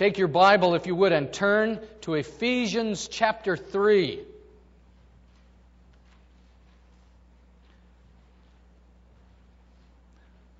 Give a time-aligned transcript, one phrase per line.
[0.00, 4.22] Take your Bible, if you would, and turn to Ephesians chapter 3.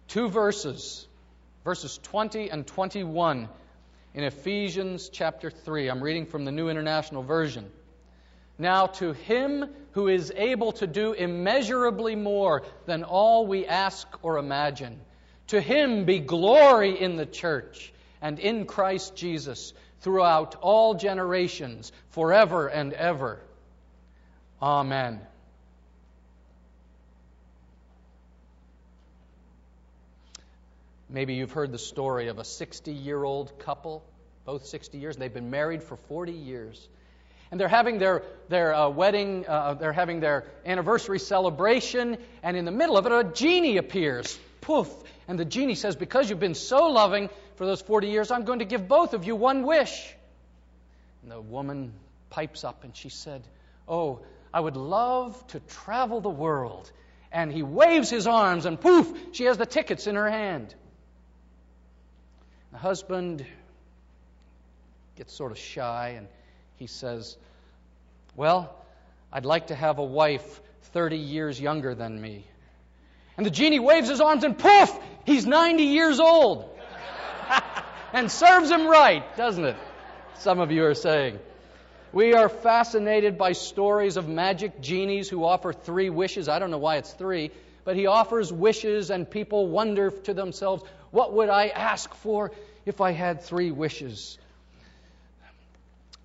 [0.08, 1.08] Two verses,
[1.64, 3.48] verses 20 and 21
[4.12, 5.88] in Ephesians chapter 3.
[5.88, 7.64] I'm reading from the New International Version.
[8.58, 14.36] Now, to him who is able to do immeasurably more than all we ask or
[14.36, 15.00] imagine,
[15.46, 22.68] to him be glory in the church and in Christ Jesus throughout all generations, forever
[22.68, 23.40] and ever.
[24.62, 25.20] Amen.
[31.12, 34.04] Maybe you've heard the story of a 60 year old couple,
[34.44, 35.16] both 60 years.
[35.16, 36.88] and They've been married for 40 years.
[37.50, 42.64] And they're having their, their uh, wedding, uh, they're having their anniversary celebration, and in
[42.64, 44.38] the middle of it, a genie appears.
[44.60, 44.88] Poof!
[45.26, 47.28] And the genie says, Because you've been so loving
[47.60, 50.16] for those 40 years, I'm going to give both of you one wish.
[51.20, 51.92] And the woman
[52.30, 53.42] pipes up and she said,
[53.86, 56.90] Oh, I would love to travel the world.
[57.30, 60.74] And he waves his arms, and poof, she has the tickets in her hand.
[62.72, 63.44] The husband
[65.16, 66.28] gets sort of shy and
[66.76, 67.36] he says,
[68.36, 68.74] Well,
[69.30, 70.62] I'd like to have a wife
[70.94, 72.42] 30 years younger than me.
[73.36, 76.78] And the genie waves his arms and poof, he's 90 years old.
[78.12, 79.76] and serves him right, doesn't it?
[80.38, 81.38] Some of you are saying.
[82.12, 86.48] We are fascinated by stories of magic genies who offer three wishes.
[86.48, 87.52] I don't know why it's three,
[87.84, 92.52] but he offers wishes, and people wonder to themselves, what would I ask for
[92.84, 94.38] if I had three wishes?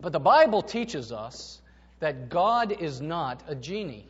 [0.01, 1.59] But the Bible teaches us
[1.99, 4.05] that God is not a genie.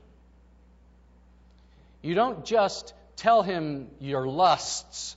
[2.01, 5.15] You don't just tell him your lusts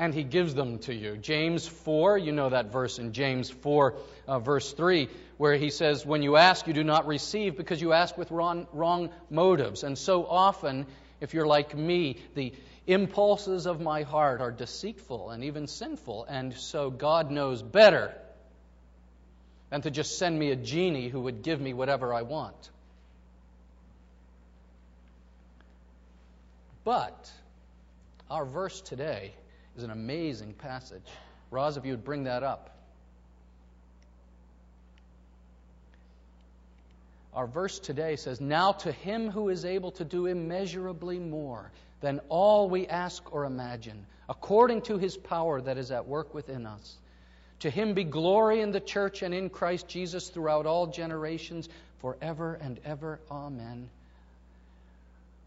[0.00, 1.18] and he gives them to you.
[1.18, 3.94] James 4, you know that verse in James 4,
[4.26, 7.92] uh, verse 3, where he says, When you ask, you do not receive because you
[7.92, 9.82] ask with wrong, wrong motives.
[9.82, 10.86] And so often,
[11.20, 12.54] if you're like me, the
[12.86, 18.14] impulses of my heart are deceitful and even sinful, and so God knows better
[19.68, 22.70] than to just send me a genie who would give me whatever I want.
[26.84, 27.30] But
[28.30, 29.34] our verse today
[29.80, 31.06] is an amazing passage.
[31.50, 32.76] Roz, if you would bring that up.
[37.32, 41.70] Our verse today says, Now to him who is able to do immeasurably more
[42.02, 46.66] than all we ask or imagine, according to his power that is at work within
[46.66, 46.98] us.
[47.60, 51.70] To him be glory in the church and in Christ Jesus throughout all generations,
[52.00, 53.18] forever and ever.
[53.30, 53.88] Amen.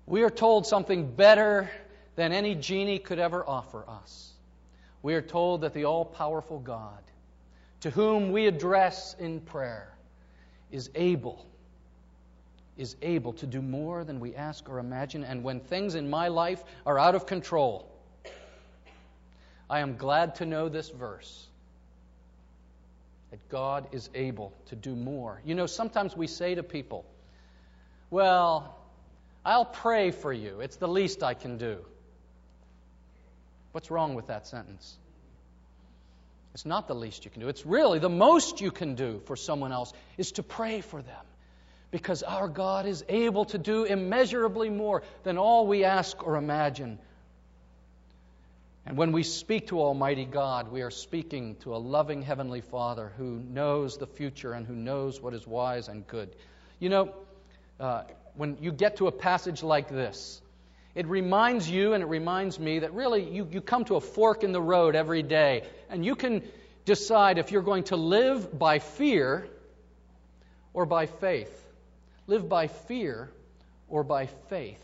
[0.07, 1.69] We are told something better
[2.15, 4.31] than any genie could ever offer us.
[5.01, 7.01] We are told that the all powerful God,
[7.81, 9.93] to whom we address in prayer,
[10.71, 11.45] is able
[12.77, 15.23] is able to do more than we ask or imagine.
[15.23, 17.87] And when things in my life are out of control,
[19.69, 21.47] I am glad to know this verse
[23.31, 25.41] that God is able to do more.
[25.45, 27.05] You know, sometimes we say to people,
[28.09, 28.77] Well,
[29.45, 30.61] I'll pray for you.
[30.61, 31.77] It's the least I can do.
[33.73, 34.97] What's wrong with that sentence?
[36.53, 37.49] It's not the least you can do.
[37.49, 41.25] It's really the most you can do for someone else is to pray for them
[41.89, 46.99] because our God is able to do immeasurably more than all we ask or imagine.
[48.85, 53.11] And when we speak to Almighty God, we are speaking to a loving Heavenly Father
[53.17, 56.35] who knows the future and who knows what is wise and good.
[56.79, 57.13] You know,
[57.79, 58.03] uh,
[58.35, 60.42] when you get to a passage like this,
[60.95, 64.43] it reminds you and it reminds me that really you, you come to a fork
[64.43, 66.43] in the road every day, and you can
[66.85, 69.47] decide if you're going to live by fear
[70.73, 71.59] or by faith
[72.27, 73.29] live by fear
[73.89, 74.79] or by faith?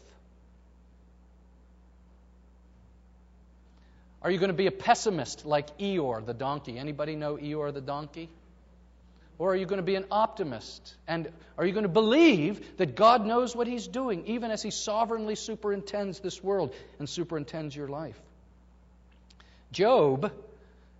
[4.22, 6.78] Are you going to be a pessimist like Eeyore the donkey?
[6.78, 8.30] Anybody know Eeyore the donkey?
[9.40, 10.94] Or are you going to be an optimist?
[11.08, 14.70] And are you going to believe that God knows what He's doing, even as He
[14.70, 18.20] sovereignly superintends this world and superintends your life?
[19.72, 20.32] Job,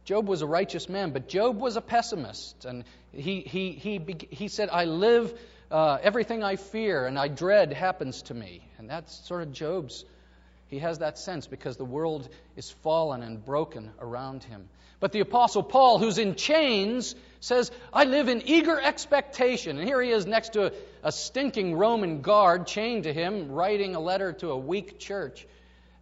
[0.06, 2.64] Job was a righteous man, but Job was a pessimist.
[2.64, 5.38] And he, he, he, he said, I live
[5.70, 8.62] uh, everything I fear and I dread happens to me.
[8.78, 10.06] And that's sort of Job's.
[10.70, 14.70] He has that sense because the world is fallen and broken around him.
[15.00, 19.80] But the Apostle Paul, who's in chains, says, I live in eager expectation.
[19.80, 20.72] And here he is next to a,
[21.04, 25.48] a stinking Roman guard chained to him, writing a letter to a weak church.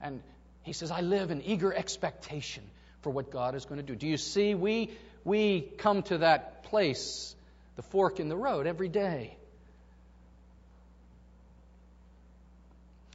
[0.01, 0.21] And
[0.63, 2.63] he says, I live in eager expectation
[3.01, 3.95] for what God is going to do.
[3.95, 4.53] Do you see?
[4.53, 4.91] We,
[5.23, 7.35] we come to that place,
[7.77, 9.36] the fork in the road, every day.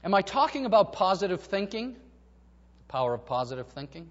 [0.05, 1.93] Am I talking about positive thinking?
[1.93, 4.09] The power of positive thinking?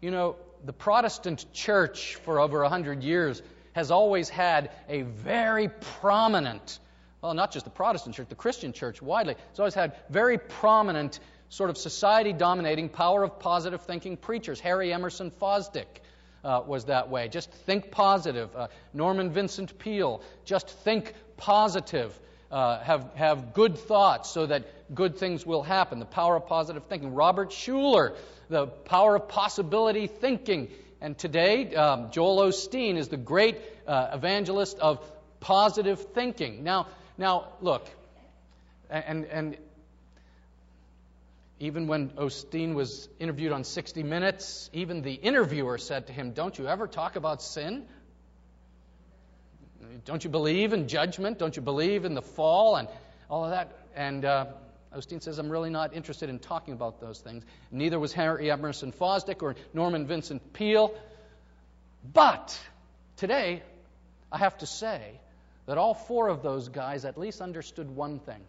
[0.00, 3.42] You know, the Protestant church for over a hundred years
[3.72, 5.68] has always had a very
[6.00, 6.78] prominent,
[7.22, 11.18] well, not just the Protestant church, the Christian church widely, has always had very prominent
[11.48, 14.60] sort of society dominating power of positive thinking preachers.
[14.60, 15.86] Harry Emerson Fosdick
[16.44, 17.28] uh, was that way.
[17.28, 18.54] Just think positive.
[18.54, 22.16] Uh, Norman Vincent Peale, just think positive
[22.52, 25.98] uh, have, have good thoughts so that good things will happen.
[25.98, 27.14] The power of positive thinking.
[27.14, 28.14] Robert Schuller,
[28.50, 30.68] the power of possibility thinking.
[31.00, 33.58] And today, um, Joel Osteen is the great
[33.88, 35.00] uh, evangelist of
[35.40, 36.62] positive thinking.
[36.62, 37.88] Now, now look,
[38.90, 39.56] and, and
[41.58, 46.58] even when Osteen was interviewed on 60 Minutes, even the interviewer said to him, Don't
[46.58, 47.86] you ever talk about sin?
[50.04, 51.38] Don't you believe in judgment?
[51.38, 52.88] Don't you believe in the fall and
[53.28, 53.72] all of that?
[53.94, 54.46] And uh,
[54.94, 57.44] Osteen says, I'm really not interested in talking about those things.
[57.70, 60.94] Neither was Harry Emerson Fosdick or Norman Vincent Peale.
[62.12, 62.58] But
[63.16, 63.62] today,
[64.30, 65.20] I have to say
[65.66, 68.40] that all four of those guys at least understood one thing.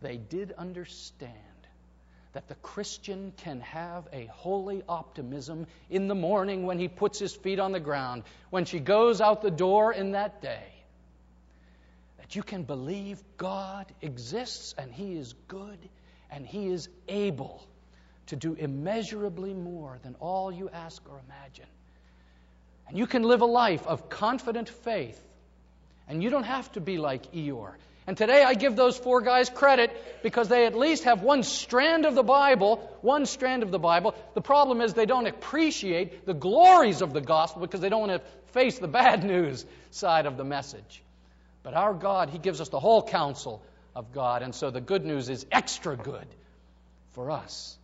[0.00, 1.32] They did understand
[2.38, 7.34] that the Christian can have a holy optimism in the morning when he puts his
[7.34, 10.62] feet on the ground, when she goes out the door in that day.
[12.18, 15.80] That you can believe God exists and He is good
[16.30, 17.66] and He is able
[18.26, 21.66] to do immeasurably more than all you ask or imagine.
[22.86, 25.20] And you can live a life of confident faith.
[26.06, 27.74] And you don't have to be like Eeyore.
[28.08, 32.06] And today I give those four guys credit because they at least have one strand
[32.06, 34.14] of the Bible, one strand of the Bible.
[34.32, 38.22] The problem is they don't appreciate the glories of the gospel because they don't want
[38.22, 41.02] to face the bad news side of the message.
[41.62, 43.62] But our God, He gives us the whole counsel
[43.94, 46.26] of God, and so the good news is extra good
[47.12, 47.76] for us.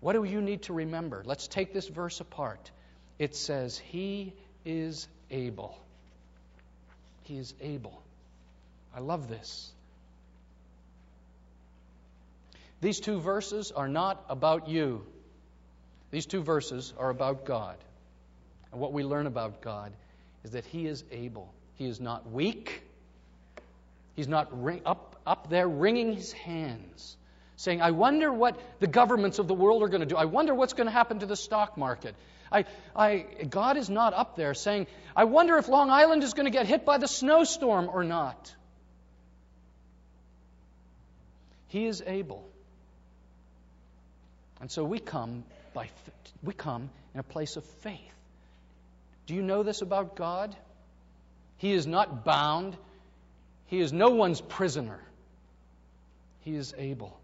[0.00, 1.22] What do you need to remember?
[1.24, 2.70] Let's take this verse apart.
[3.18, 4.34] It says, He
[4.66, 5.78] is able.
[7.22, 8.01] He is able.
[8.94, 9.72] I love this.
[12.80, 15.06] These two verses are not about you.
[16.10, 17.76] These two verses are about God.
[18.72, 19.92] And what we learn about God
[20.44, 21.52] is that He is able.
[21.76, 22.82] He is not weak.
[24.16, 27.16] He's not ring, up, up there wringing His hands,
[27.56, 30.16] saying, I wonder what the governments of the world are going to do.
[30.16, 32.14] I wonder what's going to happen to the stock market.
[32.50, 34.86] I, I, God is not up there saying,
[35.16, 38.54] I wonder if Long Island is going to get hit by the snowstorm or not.
[41.72, 42.46] He is able.
[44.60, 45.42] And so we come
[45.72, 45.88] by
[46.42, 48.14] we come in a place of faith.
[49.26, 50.54] Do you know this about God?
[51.56, 52.76] He is not bound.
[53.68, 55.00] He is no one's prisoner.
[56.40, 57.18] He is able.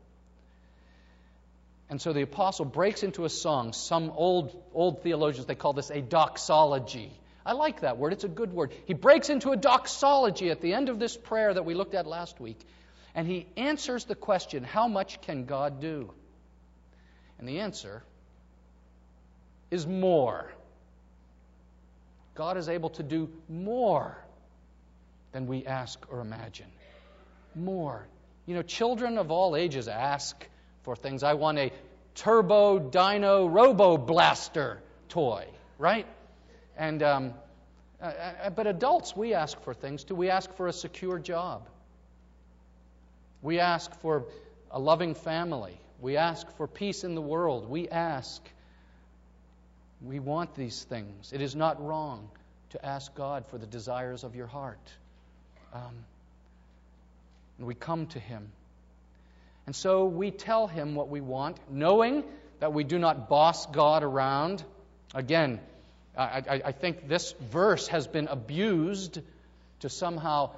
[1.91, 3.75] And so the apostle breaks into a song.
[3.75, 7.12] Some old old theologians they call this a doxology.
[7.44, 8.15] I like that word.
[8.15, 8.73] It's a good word.
[8.87, 12.06] He breaks into a doxology at the end of this prayer that we looked at
[12.06, 12.59] last week
[13.14, 16.12] and he answers the question how much can God do?
[17.38, 18.02] And the answer
[19.70, 20.50] is more.
[22.34, 24.17] God is able to do more
[25.32, 26.70] than we ask or imagine.
[27.55, 28.06] More.
[28.46, 30.36] You know, children of all ages ask
[30.84, 31.22] for things.
[31.22, 31.72] I want a
[32.15, 35.46] turbo dino robo blaster toy,
[35.79, 36.06] right?
[36.77, 37.34] And um,
[38.00, 40.15] uh, uh but adults, we ask for things too.
[40.15, 41.69] We ask for a secure job.
[43.43, 44.25] We ask for
[44.71, 45.79] a loving family.
[46.01, 47.69] We ask for peace in the world.
[47.69, 48.43] We ask.
[50.03, 51.33] We want these things.
[51.33, 52.29] It is not wrong
[52.71, 54.81] to ask God for the desires of your heart.
[55.73, 56.05] Um,
[57.59, 58.51] and we come to Him.
[59.67, 62.25] And so we tell Him what we want, knowing
[62.61, 64.65] that we do not boss God around.
[65.15, 65.61] Again,
[66.17, 69.21] I, I, I think this verse has been abused
[69.81, 70.51] to somehow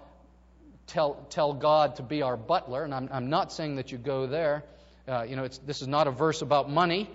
[0.86, 4.26] tell, tell God to be our butler, and I'm, I'm not saying that you go
[4.26, 4.64] there.
[5.08, 7.10] Uh, you know, this is not a verse about money.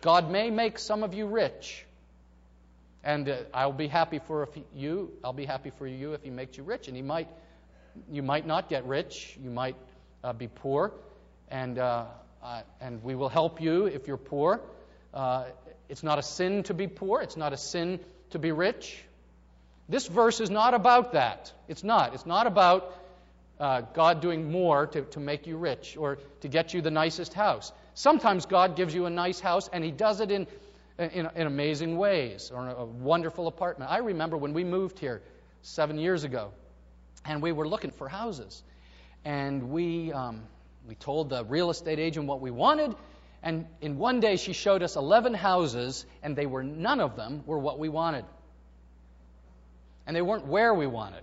[0.00, 1.84] God may make some of you rich.
[3.02, 6.30] And uh, I'll be happy for if you, I'll be happy for you if he
[6.30, 6.88] makes you rich.
[6.88, 7.28] And he might,
[8.10, 9.38] you might not get rich.
[9.42, 9.76] You might
[10.22, 10.92] uh, be poor.
[11.50, 12.06] And, uh,
[12.80, 14.60] and we will help you if you're poor.
[15.14, 15.44] Uh,
[15.88, 17.20] it's not a sin to be poor.
[17.22, 18.00] It's not a sin
[18.30, 19.02] to be rich.
[19.88, 21.52] This verse is not about that.
[21.68, 22.14] It's not.
[22.14, 22.94] It's not about
[23.60, 27.34] uh, God doing more to, to make you rich or to get you the nicest
[27.34, 27.72] house.
[27.94, 30.46] Sometimes God gives you a nice house and He does it in
[31.00, 33.90] in, in amazing ways or a wonderful apartment.
[33.90, 35.22] I remember when we moved here
[35.62, 36.52] seven years ago,
[37.24, 38.62] and we were looking for houses.
[39.24, 40.42] And we, um,
[40.86, 42.94] we told the real estate agent what we wanted,
[43.42, 47.42] and in one day she showed us 11 houses, and they were none of them
[47.46, 48.24] were what we wanted.
[50.06, 51.22] And they weren't where we wanted.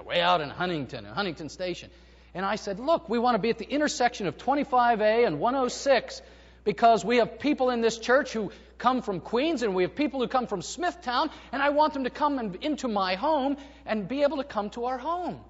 [0.00, 1.90] Way out in Huntington, in Huntington Station.
[2.34, 6.22] And I said, Look, we want to be at the intersection of 25A and 106
[6.64, 10.20] because we have people in this church who come from Queens and we have people
[10.20, 13.56] who come from Smithtown, and I want them to come into my home
[13.86, 15.40] and be able to come to our home.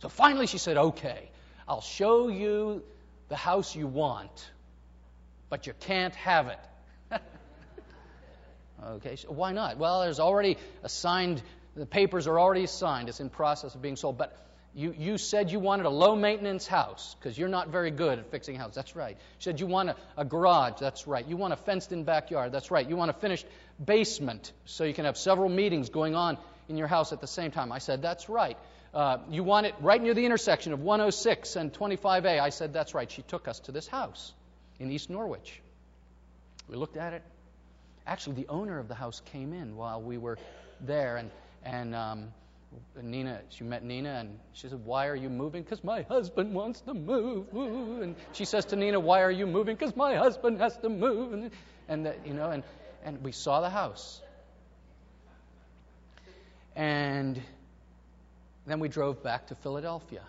[0.00, 1.30] So finally she said, Okay,
[1.68, 2.82] I'll show you
[3.28, 4.50] the house you want,
[5.48, 6.58] but you can't have it.
[8.84, 9.78] okay, so why not?
[9.78, 11.42] Well, there's already assigned,
[11.74, 14.36] the papers are already signed, it's in process of being sold, but
[14.74, 18.30] you, you said you wanted a low maintenance house because you're not very good at
[18.30, 18.76] fixing houses.
[18.76, 19.16] That's right.
[19.16, 20.78] You said you want a, a garage.
[20.78, 21.26] That's right.
[21.26, 22.52] You want a fenced in backyard.
[22.52, 22.88] That's right.
[22.88, 23.46] You want a finished
[23.84, 27.50] basement so you can have several meetings going on in your house at the same
[27.50, 27.72] time.
[27.72, 28.56] I said, That's right.
[28.94, 32.40] Uh, you want it right near the intersection of 106 and 25A.
[32.40, 33.10] I said, That's right.
[33.10, 34.32] She took us to this house
[34.78, 35.60] in East Norwich.
[36.68, 37.22] We looked at it.
[38.06, 40.38] Actually, the owner of the house came in while we were
[40.80, 41.30] there, and,
[41.64, 42.28] and um,
[43.02, 45.62] Nina, she met Nina, and she said, "Why are you moving?
[45.62, 47.48] Because my husband wants to move."
[48.02, 49.76] And she says to Nina, "Why are you moving?
[49.76, 51.50] Because my husband has to move." And,
[51.88, 52.62] and that, you know, and
[53.04, 54.20] and we saw the house,
[56.76, 57.40] and
[58.66, 60.22] then we drove back to Philadelphia,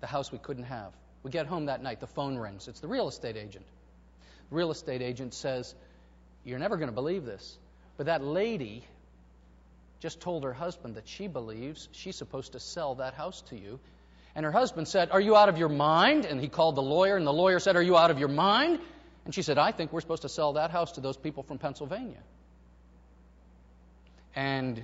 [0.00, 0.92] the house we couldn't have.
[1.22, 2.00] We get home that night.
[2.00, 2.66] The phone rings.
[2.66, 3.66] It's the real estate agent.
[4.50, 5.74] The real estate agent says,
[6.44, 7.56] "You're never going to believe this,
[7.96, 8.84] but that lady
[10.02, 13.78] just told her husband that she believes she's supposed to sell that house to you.
[14.34, 16.24] And her husband said, Are you out of your mind?
[16.24, 18.80] And he called the lawyer, and the lawyer said, Are you out of your mind?
[19.24, 21.58] And she said, I think we're supposed to sell that house to those people from
[21.58, 22.18] Pennsylvania.
[24.34, 24.82] And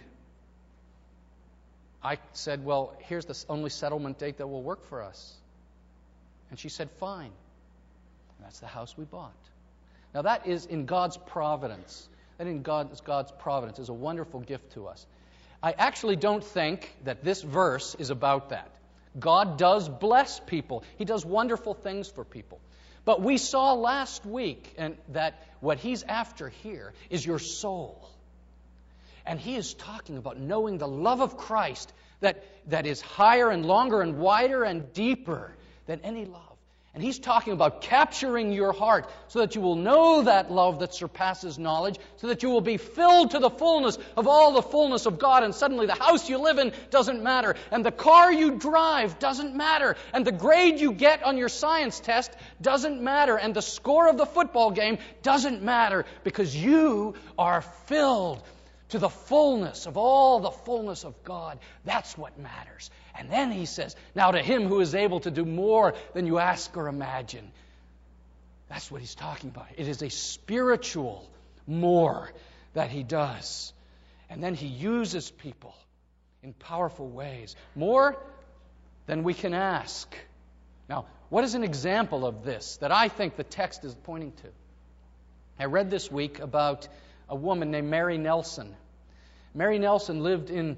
[2.01, 5.35] I said, Well, here's the only settlement date that will work for us.
[6.51, 7.33] And she said, Fine.
[8.37, 9.33] And that's the house we bought.
[10.15, 14.73] Now, that is in God's providence that in God's, God's providence is a wonderful gift
[14.73, 15.05] to us.
[15.63, 18.71] I actually don't think that this verse is about that.
[19.19, 22.61] God does bless people, He does wonderful things for people.
[23.05, 28.09] But we saw last week and that what He's after here is your soul.
[29.27, 33.65] And He is talking about knowing the love of Christ that, that is higher and
[33.65, 35.53] longer and wider and deeper
[35.87, 36.48] than any love.
[36.99, 40.93] And he's talking about capturing your heart so that you will know that love that
[40.93, 45.07] surpasses knowledge, so that you will be filled to the fullness of all the fullness
[45.07, 45.45] of God.
[45.45, 49.55] And suddenly the house you live in doesn't matter, and the car you drive doesn't
[49.55, 54.09] matter, and the grade you get on your science test doesn't matter, and the score
[54.09, 58.43] of the football game doesn't matter because you are filled
[58.91, 61.59] to the fullness of all the fullness of God.
[61.85, 62.91] That's what matters.
[63.17, 66.39] And then he says, Now to him who is able to do more than you
[66.39, 67.51] ask or imagine.
[68.69, 69.67] That's what he's talking about.
[69.77, 71.29] It is a spiritual
[71.67, 72.31] more
[72.75, 73.73] that he does.
[74.31, 75.75] And then he uses people
[76.43, 77.57] in powerful ways.
[77.75, 78.17] More
[79.07, 80.15] than we can ask.
[80.89, 84.49] Now, what is an example of this that I think the text is pointing to?
[85.59, 86.89] I read this week about
[87.29, 88.75] a woman named Mary Nelson.
[89.55, 90.77] Mary Nelson lived in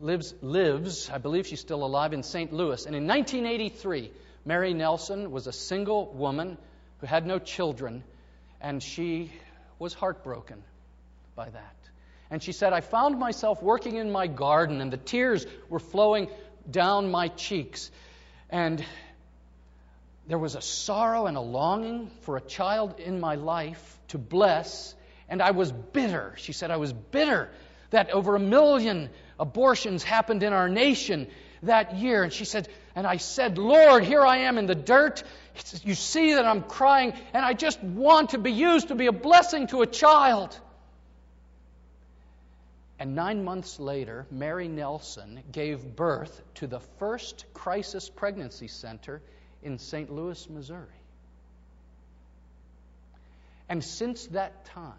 [0.00, 2.52] lives, lives, I believe she's still alive, in St.
[2.52, 2.86] Louis.
[2.86, 4.10] And in 1983,
[4.44, 6.58] Mary Nelson was a single woman
[6.98, 8.04] who had no children,
[8.60, 9.30] and she
[9.78, 10.62] was heartbroken
[11.34, 11.76] by that.
[12.30, 16.28] And she said, I found myself working in my garden, and the tears were flowing
[16.70, 17.90] down my cheeks.
[18.50, 18.84] And
[20.26, 24.94] there was a sorrow and a longing for a child in my life to bless,
[25.28, 26.34] and I was bitter.
[26.36, 27.50] She said, I was bitter
[27.90, 31.28] that over a million abortions happened in our nation
[31.62, 32.22] that year.
[32.22, 35.22] And she said, and I said, Lord, here I am in the dirt.
[35.82, 39.12] You see that I'm crying, and I just want to be used to be a
[39.12, 40.58] blessing to a child.
[42.98, 49.20] And nine months later, Mary Nelson gave birth to the first crisis pregnancy center
[49.62, 50.12] in St.
[50.12, 50.86] Louis, Missouri.
[53.68, 54.92] And since that time,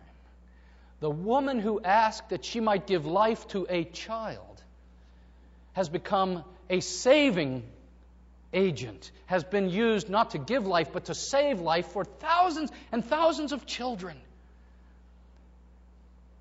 [1.00, 4.64] the woman who asked that she might give life to a child
[5.74, 7.64] has become a saving
[8.54, 13.04] agent, has been used not to give life, but to save life for thousands and
[13.04, 14.18] thousands of children.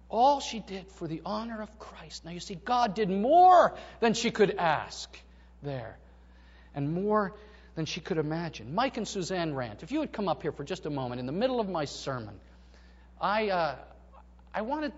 [0.09, 2.25] All she did for the honor of Christ.
[2.25, 5.19] Now you see, God did more than she could ask
[5.63, 5.97] there,
[6.75, 7.35] and more
[7.75, 8.75] than she could imagine.
[8.75, 11.27] Mike and Suzanne Rant, if you would come up here for just a moment in
[11.27, 12.39] the middle of my sermon,
[13.21, 13.75] I, uh,
[14.55, 14.93] I wanted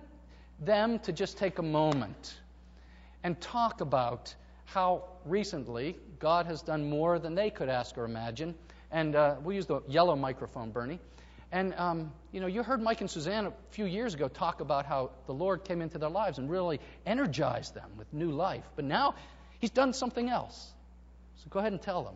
[0.60, 2.34] them to just take a moment
[3.22, 4.34] and talk about
[4.64, 8.54] how recently God has done more than they could ask or imagine.
[8.90, 11.00] And uh, we'll use the yellow microphone, Bernie.
[11.52, 14.84] And, um, you know, you heard Mike and Suzanne a few years ago talk about
[14.84, 18.64] how the Lord came into their lives and really energized them with new life.
[18.74, 19.14] But now
[19.58, 20.72] He's done something else.
[21.36, 22.14] So go ahead and tell them.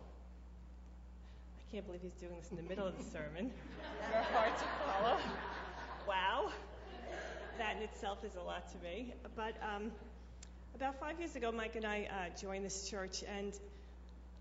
[1.57, 3.51] I can't believe he's doing this in the middle of the sermon.
[4.13, 5.17] You're hard to follow.
[6.07, 6.51] Wow.
[7.57, 9.13] That in itself is a lot to me.
[9.35, 9.91] But um,
[10.75, 13.53] about five years ago, Mike and I uh, joined this church, and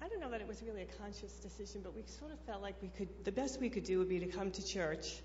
[0.03, 2.63] I don't know that it was really a conscious decision, but we sort of felt
[2.63, 5.21] like we could, the best we could do would be to come to church,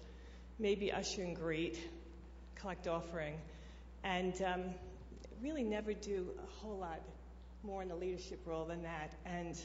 [0.59, 1.77] maybe usher and greet,
[2.55, 3.35] collect offering,
[4.03, 4.63] and um,
[5.41, 6.99] really never do a whole lot
[7.63, 9.13] more in the leadership role than that.
[9.25, 9.55] And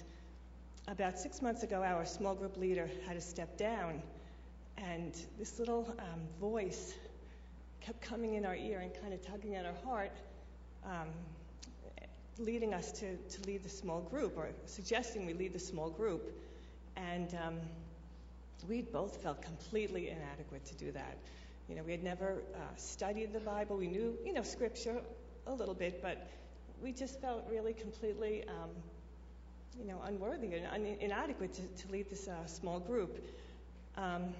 [0.86, 4.02] about six months ago, our small group leader had to step down,
[4.78, 6.94] and this little um, voice
[7.80, 10.12] kept coming in our ear and kind of tugging at our heart.
[10.84, 11.08] Um,
[12.40, 16.32] leading us to, to lead the small group or suggesting we lead the small group.
[16.96, 17.56] And um,
[18.68, 21.16] we both felt completely inadequate to do that.
[21.68, 23.76] You know, we had never uh, studied the Bible.
[23.76, 25.00] We knew, you know, scripture
[25.46, 26.28] a little bit, but
[26.82, 28.70] we just felt really completely, um,
[29.78, 33.24] you know, unworthy and un- inadequate to, to, lead this uh, small group.
[33.96, 34.34] Um,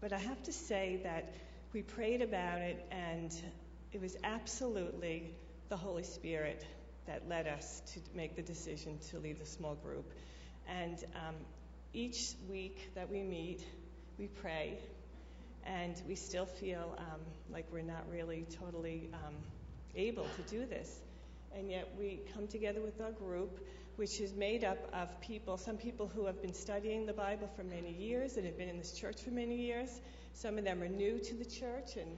[0.00, 1.32] but I have to say that
[1.72, 3.32] we prayed about it, and
[3.92, 5.34] it was absolutely
[5.68, 6.66] the Holy Spirit
[7.06, 10.12] that led us to make the decision to lead the small group.
[10.68, 11.36] And um,
[11.92, 13.64] each week that we meet,
[14.18, 14.78] we pray,
[15.64, 17.20] and we still feel um,
[17.52, 19.34] like we're not really totally um,
[19.94, 21.00] able to do this.
[21.56, 23.64] And yet we come together with our group,
[23.96, 27.62] which is made up of people, some people who have been studying the Bible for
[27.62, 30.00] many years and have been in this church for many years.
[30.32, 32.16] Some of them are new to the church and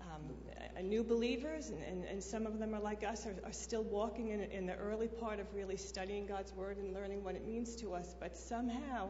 [0.00, 3.82] um, new believers, and, and, and, some of them are like us, are, are still
[3.82, 7.46] walking in, in the early part of really studying God's Word and learning what it
[7.46, 8.14] means to us.
[8.18, 9.08] But somehow,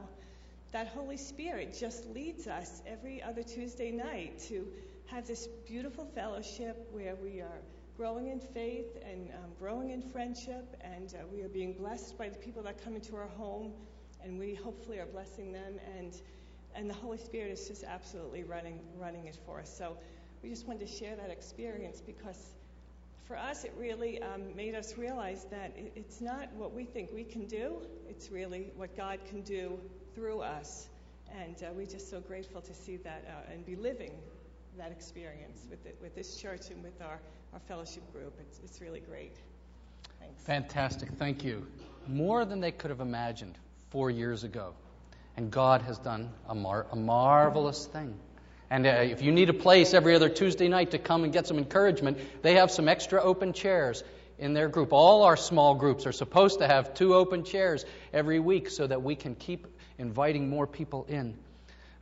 [0.73, 4.67] that Holy Spirit just leads us every other Tuesday night to
[5.07, 7.61] have this beautiful fellowship where we are
[7.97, 12.29] growing in faith and um, growing in friendship, and uh, we are being blessed by
[12.29, 13.73] the people that come into our home,
[14.23, 16.21] and we hopefully are blessing them, and
[16.79, 19.77] and the Holy Spirit is just absolutely running running it for us.
[19.77, 19.97] So
[20.43, 22.53] we just wanted to share that experience because
[23.27, 27.11] for us it really um, made us realize that it, it's not what we think
[27.13, 29.79] we can do, it's really what God can do
[30.15, 30.89] through us.
[31.37, 34.13] And uh, we're just so grateful to see that uh, and be living
[34.79, 37.19] that experience with, it, with this church and with our,
[37.53, 38.33] our fellowship group.
[38.41, 39.37] It's, it's really great.
[40.21, 40.43] Thanks.
[40.45, 41.11] Fantastic.
[41.19, 41.67] Thank you.
[42.07, 43.59] More than they could have imagined
[43.91, 44.73] four years ago.
[45.39, 48.19] And God has done a, mar- a marvelous thing.
[48.71, 51.47] And uh, if you need a place every other Tuesday night to come and get
[51.47, 54.03] some encouragement, they have some extra open chairs
[54.41, 54.93] in their group.
[54.93, 59.05] All our small groups are supposed to have two open chairs every week so that
[59.05, 61.39] we can keep inviting more people in.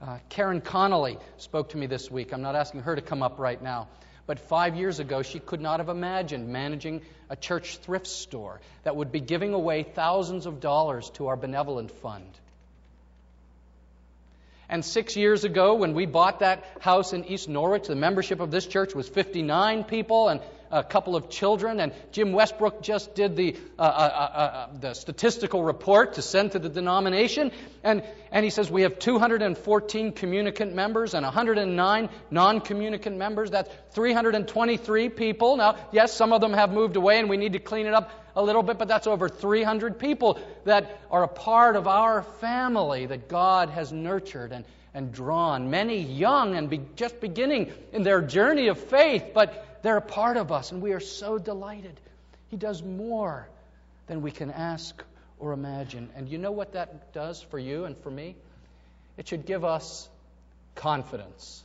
[0.01, 2.33] Uh, Karen Connolly spoke to me this week.
[2.33, 3.89] I'm not asking her to come up right now.
[4.27, 8.97] But five years ago, she could not have imagined managing a church thrift store that
[8.97, 12.31] would be giving away thousands of dollars to our benevolent fund.
[14.69, 18.51] And six years ago, when we bought that house in East Norwich, the membership of
[18.51, 21.81] this church was 59 people and a couple of children.
[21.81, 26.53] And Jim Westbrook just did the, uh, uh, uh, uh, the statistical report to send
[26.53, 27.53] to the denomination.
[27.83, 33.51] And, and he says we have 214 communicant members and 109 non communicant members.
[33.51, 35.57] That's 323 people.
[35.57, 38.11] Now, yes, some of them have moved away and we need to clean it up
[38.37, 43.07] a little bit, but that's over 300 people that are a part of our family
[43.07, 45.71] that God has nurtured and, and drawn.
[45.71, 50.37] Many young and be, just beginning in their journey of faith, but they're a part
[50.37, 52.01] of us, and we are so delighted.
[52.49, 53.49] He does more
[54.07, 55.03] than we can ask
[55.39, 56.09] or imagine.
[56.17, 58.37] And you know what that does for you and for me?
[59.17, 60.09] It should give us
[60.75, 61.63] confidence.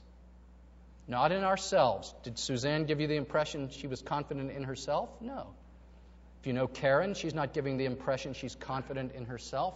[1.08, 2.14] Not in ourselves.
[2.24, 5.10] Did Suzanne give you the impression she was confident in herself?
[5.20, 5.48] No.
[6.42, 9.74] If you know Karen, she's not giving the impression she's confident in herself.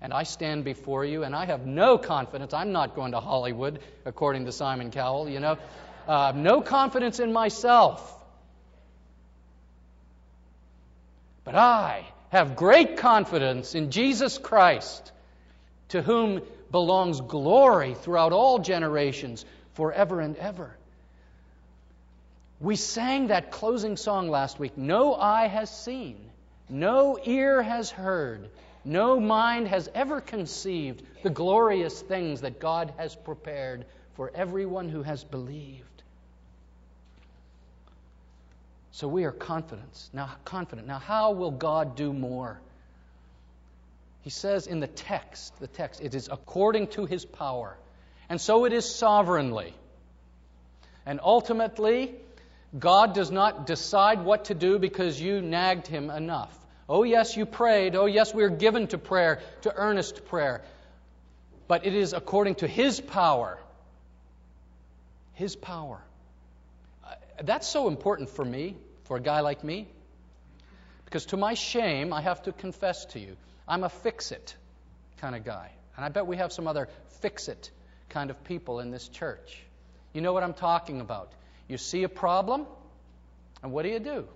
[0.00, 2.52] And I stand before you and I have no confidence.
[2.52, 5.56] I'm not going to Hollywood, according to Simon Cowell, you know.
[6.06, 8.12] Uh, no confidence in myself.
[11.44, 15.12] But I have great confidence in Jesus Christ,
[15.88, 20.76] to whom belongs glory throughout all generations, forever and ever.
[22.60, 24.76] We sang that closing song last week.
[24.78, 26.18] No eye has seen,
[26.68, 28.48] no ear has heard,
[28.84, 35.02] no mind has ever conceived the glorious things that God has prepared for everyone who
[35.02, 35.95] has believed.
[38.96, 40.08] So we are confident.
[40.14, 40.88] Now, confident.
[40.88, 42.58] Now, how will God do more?
[44.22, 47.76] He says in the text, the text, it is according to his power.
[48.30, 49.74] And so it is sovereignly.
[51.04, 52.14] And ultimately,
[52.78, 56.58] God does not decide what to do because you nagged him enough.
[56.88, 57.96] Oh, yes, you prayed.
[57.96, 60.62] Oh, yes, we are given to prayer, to earnest prayer.
[61.68, 63.58] But it is according to His power.
[65.34, 66.00] His power.
[67.42, 69.88] That's so important for me, for a guy like me.
[71.04, 73.36] Because to my shame, I have to confess to you,
[73.68, 74.56] I'm a fix it
[75.20, 75.70] kind of guy.
[75.96, 76.88] And I bet we have some other
[77.20, 77.70] fix it
[78.08, 79.58] kind of people in this church.
[80.12, 81.32] You know what I'm talking about.
[81.68, 82.66] You see a problem,
[83.62, 84.26] and what do you do?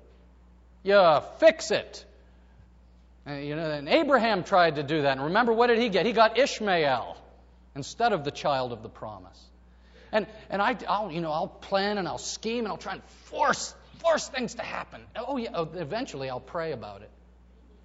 [0.82, 2.04] You fix it.
[3.26, 5.12] And, you know, and Abraham tried to do that.
[5.12, 6.06] And remember, what did he get?
[6.06, 7.16] He got Ishmael
[7.74, 9.38] instead of the child of the promise.
[10.12, 13.04] And, and I, I'll, you know, I'll plan and I'll scheme and I'll try and
[13.26, 15.02] force, force things to happen.
[15.16, 17.10] Oh, yeah, oh, eventually I'll pray about it.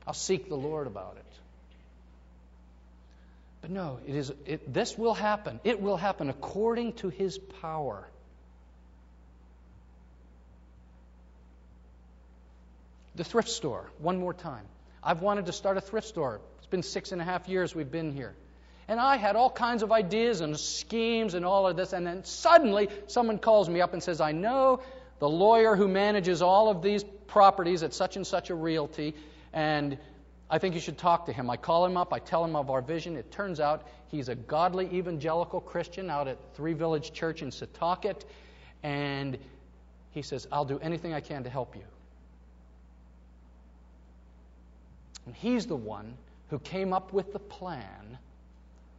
[0.08, 1.26] I'll seek the Lord about it.
[3.62, 5.60] But no, it is, it, this will happen.
[5.64, 8.08] It will happen according to His power.
[13.16, 14.66] The thrift store, one more time.
[15.04, 16.42] I've wanted to start a thrift store.
[16.58, 18.36] It's been six and a half years we've been here.
[18.88, 21.94] And I had all kinds of ideas and schemes and all of this.
[21.94, 24.82] And then suddenly someone calls me up and says, I know
[25.20, 29.16] the lawyer who manages all of these properties at such and such a realty,
[29.54, 29.98] and
[30.50, 31.50] I think you should talk to him.
[31.50, 33.16] I call him up, I tell him of our vision.
[33.16, 38.24] It turns out he's a godly evangelical Christian out at Three Village Church in Setauket,
[38.84, 39.38] and
[40.12, 41.84] he says, I'll do anything I can to help you.
[45.26, 46.14] And he's the one
[46.50, 48.20] who came up with the plan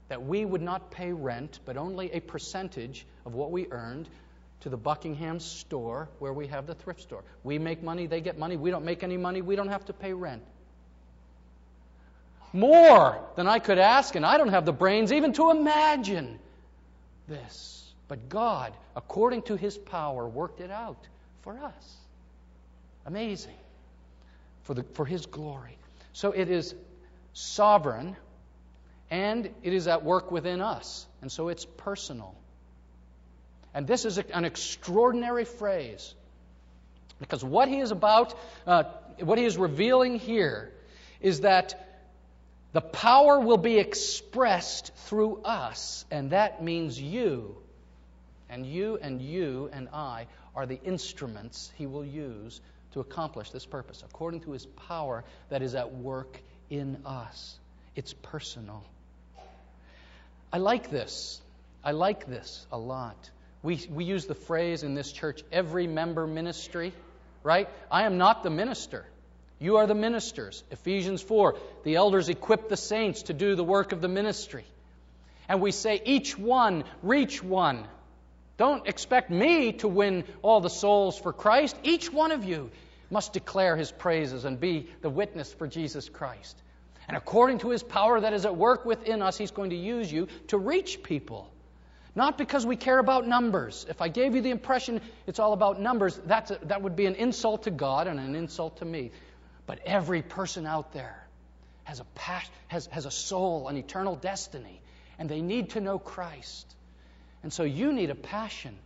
[0.09, 4.09] that we would not pay rent, but only a percentage of what we earned
[4.61, 7.25] to the Buckingham store where we have the thrift store.
[7.45, 8.57] We make money, they get money.
[8.57, 10.42] We don't make any money, we don't have to pay rent.
[12.53, 16.38] More than I could ask, and I don't have the brains even to imagine
[17.29, 17.92] this.
[18.09, 21.09] But God, according to His power, worked it out
[21.42, 21.97] for us.
[23.05, 23.55] Amazing.
[24.62, 25.77] For, the, for His glory.
[26.12, 26.75] So it is
[27.35, 28.16] sovereign
[29.11, 31.07] and it is at work within us.
[31.23, 32.35] And so it's personal.
[33.75, 36.14] And this is an extraordinary phrase
[37.19, 38.35] because what he is about,
[38.66, 38.85] uh,
[39.21, 40.73] what he is revealing here,
[41.21, 41.83] is that
[42.73, 47.57] the power will be expressed through us, and that means you.
[48.49, 52.61] And you and you and I are the instruments he will use
[52.92, 56.40] to accomplish this purpose, according to his power that is at work
[56.71, 57.59] in us.
[57.95, 58.85] It's personal.
[60.57, 61.38] I like this.
[61.85, 63.31] I like this a lot.
[63.62, 66.95] We, we use the phrase in this church, every member ministry,
[67.42, 67.69] right?
[67.90, 69.05] I am not the minister.
[69.59, 70.64] You are the ministers.
[70.71, 74.64] Ephesians 4 the elders equip the saints to do the work of the ministry.
[75.47, 77.85] And we say, each one, reach one.
[78.57, 81.77] Don't expect me to win all the souls for Christ.
[81.83, 82.71] Each one of you
[83.11, 86.57] must declare his praises and be the witness for Jesus Christ.
[87.09, 90.11] And according to his power that is at work within us, he's going to use
[90.11, 91.51] you to reach people.
[92.16, 93.87] Not because we care about numbers.
[93.88, 97.07] If I gave you the impression it's all about numbers, that's a, that would be
[97.07, 99.12] an insult to God and an insult to me.
[99.66, 101.27] But every person out there
[101.85, 104.81] has a, pas- has, has a soul, an eternal destiny,
[105.19, 106.75] and they need to know Christ.
[107.42, 108.77] And so you need a passion,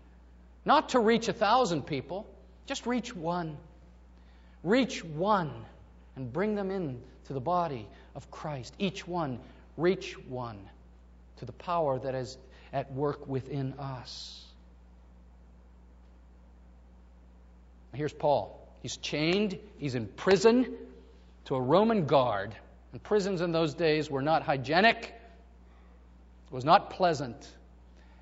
[0.65, 2.27] not to reach a thousand people,
[2.67, 3.57] just reach one.
[4.63, 5.53] Reach one
[6.17, 8.75] and bring them in to the body of Christ.
[8.79, 9.39] Each one,
[9.77, 10.59] reach one
[11.39, 12.37] to the power that is
[12.73, 14.45] at work within us.
[17.95, 18.57] Here's Paul.
[18.83, 20.75] He's chained, he's in prison
[21.47, 22.55] to a Roman guard.
[22.93, 27.49] And prisons in those days were not hygienic, it was not pleasant.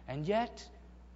[0.07, 0.66] And yet,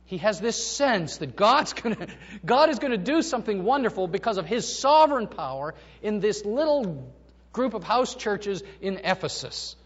[0.04, 2.06] he has this sense that God's gonna,
[2.44, 7.10] God is going to do something wonderful because of his sovereign power in this little
[7.52, 9.76] group of house churches in Ephesus.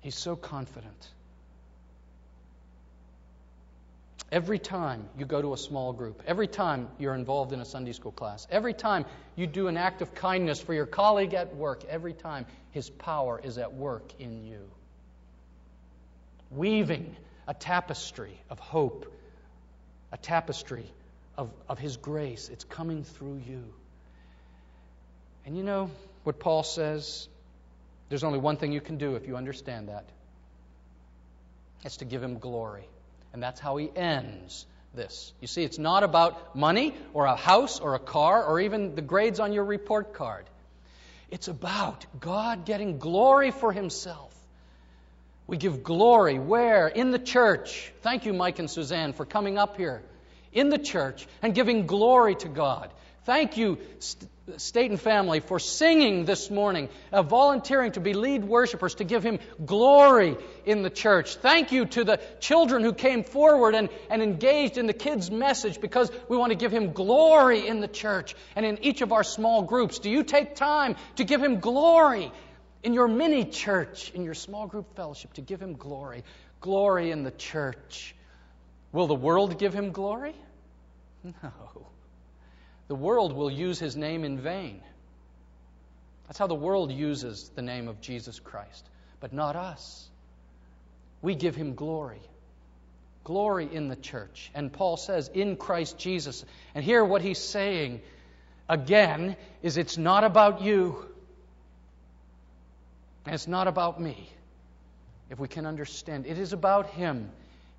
[0.00, 1.10] He's so confident.
[4.32, 7.92] Every time you go to a small group, every time you're involved in a Sunday
[7.92, 9.04] school class, every time
[9.36, 13.40] you do an act of kindness for your colleague at work, every time His power
[13.42, 14.68] is at work in you.
[16.50, 17.14] Weaving
[17.46, 19.12] a tapestry of hope,
[20.10, 20.90] a tapestry
[21.36, 22.48] of, of His grace.
[22.48, 23.64] It's coming through you.
[25.46, 25.90] And you know
[26.24, 27.28] what Paul says?
[28.08, 30.04] There's only one thing you can do if you understand that
[31.84, 32.84] it's to give Him glory.
[33.32, 35.32] And that's how he ends this.
[35.40, 39.02] You see, it's not about money or a house or a car or even the
[39.02, 40.46] grades on your report card.
[41.30, 44.34] It's about God getting glory for Himself.
[45.46, 46.88] We give glory where?
[46.88, 47.92] In the church.
[48.02, 50.02] Thank you, Mike and Suzanne, for coming up here.
[50.52, 52.90] In the church and giving glory to God.
[53.24, 53.78] Thank you,
[54.58, 59.40] Staten family, for singing this morning, uh, volunteering to be lead worshipers, to give Him
[59.64, 61.36] glory in the church.
[61.36, 65.80] Thank you to the children who came forward and, and engaged in the kids' message
[65.80, 69.24] because we want to give Him glory in the church and in each of our
[69.24, 69.98] small groups.
[69.98, 72.30] Do you take time to give Him glory
[72.84, 76.22] in your mini church, in your small group fellowship, to give Him glory?
[76.60, 78.14] Glory in the church.
[78.92, 80.34] Will the world give Him glory?
[81.42, 81.86] No.
[82.88, 84.80] The world will use his name in vain.
[86.26, 88.88] That's how the world uses the name of Jesus Christ,
[89.20, 90.08] but not us.
[91.22, 92.20] We give him glory.
[93.24, 94.50] Glory in the church.
[94.54, 96.44] And Paul says, in Christ Jesus.
[96.74, 98.00] And here, what he's saying
[98.68, 101.04] again is it's not about you,
[103.24, 104.28] and it's not about me,
[105.30, 106.26] if we can understand.
[106.26, 107.30] It is about him,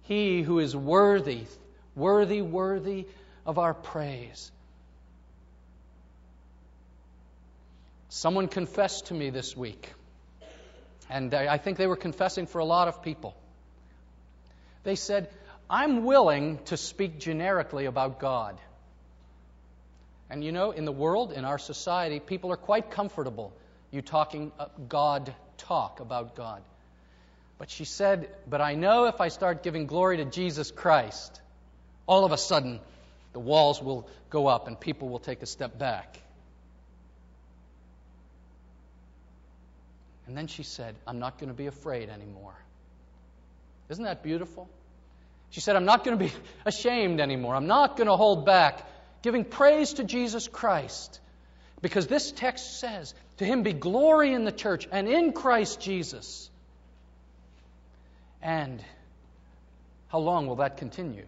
[0.04, 1.46] he who is worthy,
[1.96, 3.08] worthy, worthy
[3.46, 4.52] of our praise.
[8.10, 9.94] Someone confessed to me this week,
[11.10, 13.36] and I think they were confessing for a lot of people.
[14.84, 15.30] They said,
[15.70, 18.58] I'm willing to speak generically about God.
[20.30, 23.54] And you know, in the world, in our society, people are quite comfortable
[23.92, 26.62] you talking uh, God talk about God.
[27.58, 31.42] But she said, But I know if I start giving glory to Jesus Christ,
[32.06, 32.80] all of a sudden
[33.34, 36.20] the walls will go up and people will take a step back.
[40.28, 42.54] And then she said, I'm not going to be afraid anymore.
[43.90, 44.70] Isn't that beautiful?
[45.52, 46.32] She said, I'm not going to be
[46.66, 47.56] ashamed anymore.
[47.56, 48.86] I'm not going to hold back,
[49.22, 51.22] giving praise to Jesus Christ.
[51.82, 56.50] Because this text says, To him be glory in the church and in Christ Jesus.
[58.42, 58.84] And
[60.10, 61.26] how long will that continue?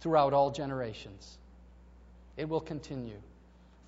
[0.00, 1.38] Throughout all generations.
[2.36, 3.20] It will continue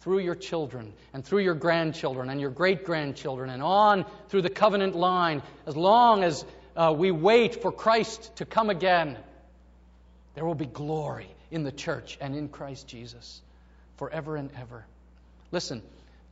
[0.01, 4.51] through your children and through your grandchildren and your great grandchildren and on through the
[4.51, 6.45] covenant line as long as
[6.77, 9.19] uh, we wait for Christ to come again.
[10.35, 13.43] There will be glory in the church and in Christ Jesus
[13.97, 14.87] forever and ever.
[15.53, 15.83] Listen,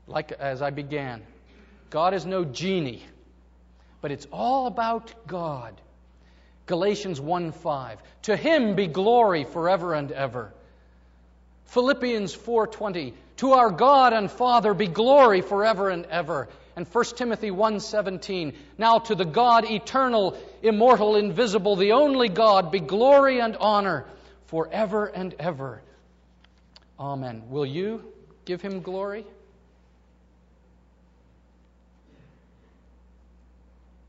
[0.07, 1.23] like as I began,
[1.91, 3.03] God is no genie,
[4.01, 5.79] but it's all about God.
[6.67, 7.99] Galatians 1 5.
[8.23, 10.53] To him be glory forever and ever.
[11.69, 16.49] Philippians 4:20 To our God and Father be glory forever and ever.
[16.77, 22.81] And 1 Timothy 1:17 Now to the God eternal, immortal, invisible, the only God be
[22.81, 24.07] glory and honor
[24.47, 25.83] forever and ever.
[26.99, 27.51] Amen.
[27.51, 28.13] Will you
[28.45, 29.27] give him glory?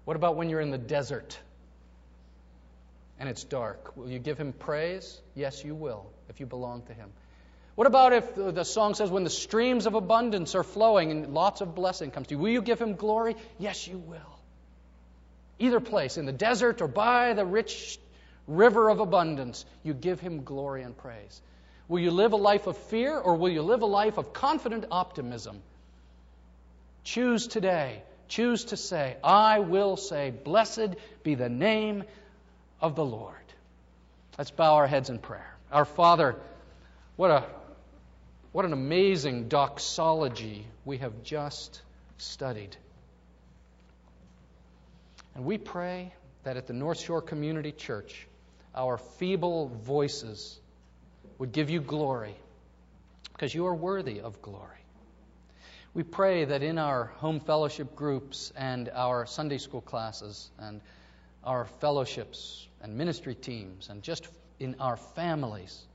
[0.05, 1.37] What about when you're in the desert
[3.19, 3.95] and it's dark?
[3.97, 5.21] Will you give him praise?
[5.35, 7.11] Yes, you will, if you belong to him.
[7.79, 11.61] What about if the song says, when the streams of abundance are flowing and lots
[11.61, 12.37] of blessing comes to you?
[12.37, 13.37] Will you give him glory?
[13.57, 14.39] Yes, you will.
[15.59, 17.97] Either place, in the desert or by the rich
[18.47, 21.41] river of abundance, you give him glory and praise.
[21.87, 24.83] Will you live a life of fear or will you live a life of confident
[24.91, 25.61] optimism?
[27.05, 28.03] Choose today.
[28.27, 32.03] Choose to say, I will say, Blessed be the name
[32.81, 33.35] of the Lord.
[34.37, 35.55] Let's bow our heads in prayer.
[35.71, 36.35] Our Father,
[37.15, 37.45] what a
[38.51, 41.81] what an amazing doxology we have just
[42.17, 42.75] studied.
[45.35, 48.27] And we pray that at the North Shore Community Church,
[48.75, 50.59] our feeble voices
[51.37, 52.35] would give you glory
[53.33, 54.75] because you are worthy of glory.
[55.93, 60.81] We pray that in our home fellowship groups and our Sunday school classes and
[61.43, 64.27] our fellowships and ministry teams and just
[64.59, 65.87] in our families,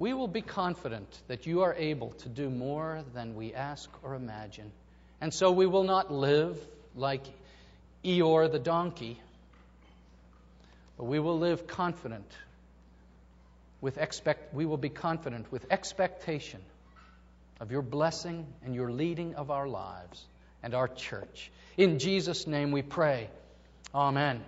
[0.00, 4.14] we will be confident that you are able to do more than we ask or
[4.14, 4.72] imagine.
[5.20, 6.58] And so we will not live
[6.96, 7.22] like
[8.02, 9.20] Eeyore the donkey,
[10.96, 12.24] but we will live confident
[13.82, 16.60] with expect we will be confident with expectation
[17.60, 20.24] of your blessing and your leading of our lives
[20.62, 21.50] and our church.
[21.76, 23.28] In Jesus' name we pray.
[23.94, 24.42] Amen.